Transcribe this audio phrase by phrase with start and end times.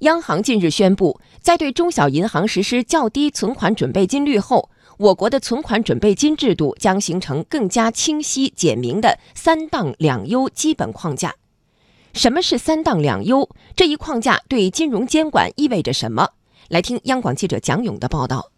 [0.00, 11.34] 央行近日宣布，在对中小银行实施较低存款准备金率后，我国的存款准备金制度将形成更加清晰简明的“三档两优”基本框架。
[12.12, 13.48] 什么是“三档两优”？
[13.74, 16.28] 这一框架对金融监管意味着什么？
[16.68, 18.50] 来听央广记者蒋勇的报道。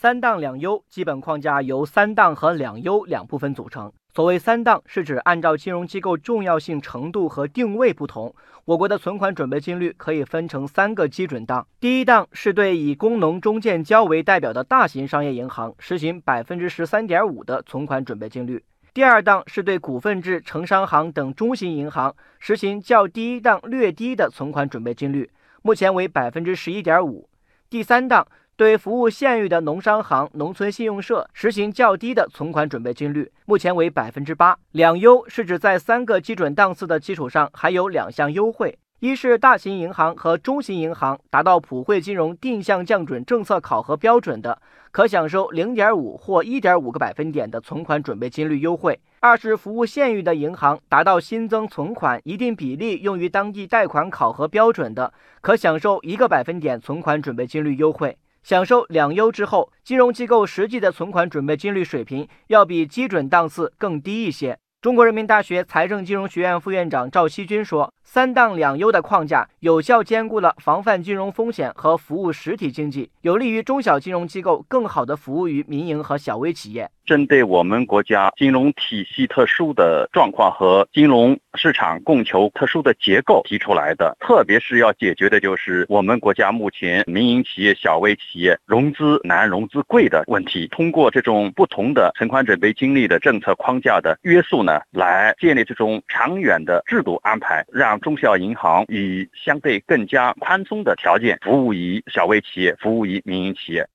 [0.00, 3.92] 三档两优基本框架由三档和两优两部分组成。
[4.14, 8.32] 所谓三档，是指按照金融机构重要性程度和定位不同，
[8.64, 11.66] 我国的存款准备金率可以分成三个基准档。
[11.80, 18.60] 第一档是对以工农中建交为代表的大型商业银行实行百分之十三点五的存款准备金率；
[18.94, 25.28] 第二档是对股份制城商行等中型银行实行较第一档略低的存款准备金率，
[25.62, 27.28] 目前为百分之十一点五；
[27.68, 28.28] 第三档。
[28.58, 34.58] 对服务县域的农商行、农村信用社实行较低的存款准备金率，目前为百分之八。
[34.72, 44.60] 两优是指在三个基准档次的基础上，还有两项优惠：一是大型银行和中型银行达到普惠金融定向降准政策考核标准的，
[44.90, 58.18] 可享受零点五或一点五个百分点的存款准备金率优惠；二是服务县域的银行达到新增存款一定比例用于当地贷款考核标准的，可享受一个百分点存款准备金率优惠。
[58.42, 64.58] 享受两优之后，金融机构实际的存款准备金率水平要比基准档次更低一些。
[64.80, 90.68] 中国人民大学财政金融学院副院长赵锡军说：“三档两优的框架，有效兼顾了防范金融风险和服务实体经济，有利于中小金融机构更好地服务于民营和小微企业。”针对我们国家金融体系特殊的状况和金融市场供求特殊的结构提出来的，特别是要解决的就是我们国家目前民营企业、小微企业融资难、融资贵的问题。
[90.68, 103.88] 通过这种不同的存款准备金率的政策框架的约束呢，来建立这种长远的制度安排，让中小银行以相对更加宽松的条件服务于小微企业、服务于民营企业。